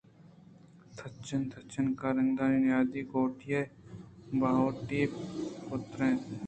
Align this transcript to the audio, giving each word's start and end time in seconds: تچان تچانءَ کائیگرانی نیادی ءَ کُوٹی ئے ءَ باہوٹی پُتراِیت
تچان 0.97 1.41
تچانءَ 1.51 1.97
کائیگرانی 1.99 2.59
نیادی 2.63 3.01
ءَ 3.05 3.09
کُوٹی 3.11 3.49
ئے 3.55 3.61
ءَ 3.67 3.71
باہوٹی 4.39 4.99
پُتراِیت 5.67 6.23